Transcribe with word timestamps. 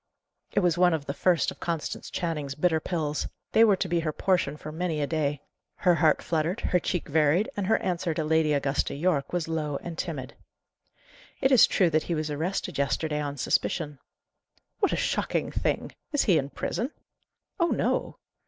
It 0.53 0.61
was 0.61 0.79
one 0.79 0.95
of 0.95 1.05
the 1.05 1.13
first 1.13 1.51
of 1.51 1.59
Constance 1.59 2.09
Channing's 2.09 2.55
bitter 2.55 2.79
pills; 2.79 3.27
they 3.51 3.63
were 3.63 3.75
to 3.75 3.87
be 3.87 3.99
her 3.99 4.11
portion 4.11 4.57
for 4.57 4.71
many 4.71 4.99
a 4.99 5.05
day. 5.05 5.41
Her 5.75 5.93
heart 5.93 6.23
fluttered, 6.23 6.59
her 6.61 6.79
cheek 6.79 7.07
varied, 7.07 7.51
and 7.55 7.67
her 7.67 7.77
answer 7.83 8.11
to 8.15 8.23
Lady 8.23 8.51
Augusta 8.53 8.95
Yorke 8.95 9.31
was 9.31 9.47
low 9.47 9.77
and 9.83 9.99
timid. 9.99 10.33
"It 11.39 11.51
is 11.51 11.67
true 11.67 11.91
that 11.91 12.01
he 12.09 12.15
was 12.15 12.31
arrested 12.31 12.79
yesterday 12.79 13.19
on 13.21 13.37
suspicion." 13.37 13.99
"What 14.79 14.91
a 14.91 14.95
shocking 14.95 15.51
thing! 15.51 15.91
Is 16.11 16.23
he 16.23 16.39
in 16.39 16.49
prison?" 16.49 16.89
"Oh 17.59 17.67
no." 17.69 18.17